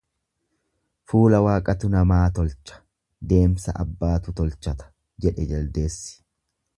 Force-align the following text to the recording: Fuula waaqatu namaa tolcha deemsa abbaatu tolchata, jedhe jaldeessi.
Fuula 1.11 1.41
waaqatu 1.47 1.89
namaa 1.95 2.21
tolcha 2.39 2.79
deemsa 3.33 3.75
abbaatu 3.85 4.35
tolchata, 4.41 4.89
jedhe 5.27 5.47
jaldeessi. 5.53 6.19